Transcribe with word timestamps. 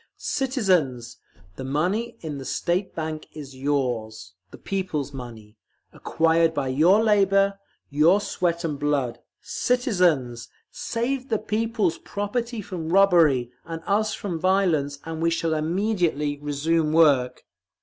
CITIZENS! 0.17 1.17
The 1.57 1.63
money 1.63 2.17
in 2.21 2.39
the 2.39 2.43
State 2.43 2.95
Bank 2.95 3.27
is 3.33 3.55
yours, 3.55 4.33
the 4.49 4.57
people's 4.57 5.13
money, 5.13 5.57
acquired 5.93 6.55
by 6.55 6.69
your 6.69 7.03
labour, 7.03 7.59
your 7.91 8.19
sweat 8.19 8.63
and 8.63 8.79
blood. 8.79 9.19
CITIZENS! 9.41 10.49
Save 10.71 11.29
the 11.29 11.37
people's 11.37 11.99
property 11.99 12.63
from 12.63 12.89
robbery, 12.89 13.51
and 13.63 13.83
us 13.85 14.15
from 14.15 14.39
violence, 14.39 14.97
and 15.05 15.21
we 15.21 15.29
shall 15.29 15.53
immediately 15.53 16.39
resume 16.39 16.93
work. 16.93 17.43